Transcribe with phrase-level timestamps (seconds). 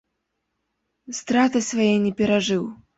[1.19, 2.63] Страты свае не перажыў.